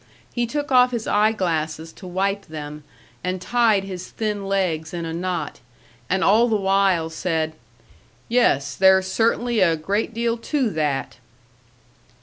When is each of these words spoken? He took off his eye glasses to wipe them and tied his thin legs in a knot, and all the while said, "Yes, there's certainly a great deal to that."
He 0.33 0.47
took 0.47 0.71
off 0.71 0.89
his 0.89 1.05
eye 1.05 1.31
glasses 1.31 1.93
to 1.93 2.07
wipe 2.07 2.47
them 2.47 2.83
and 3.23 3.39
tied 3.39 3.83
his 3.83 4.07
thin 4.09 4.47
legs 4.47 4.95
in 4.95 5.05
a 5.05 5.13
knot, 5.13 5.59
and 6.09 6.23
all 6.23 6.47
the 6.47 6.55
while 6.55 7.11
said, 7.11 7.53
"Yes, 8.27 8.73
there's 8.73 9.05
certainly 9.11 9.59
a 9.59 9.75
great 9.75 10.11
deal 10.11 10.37
to 10.39 10.71
that." 10.71 11.17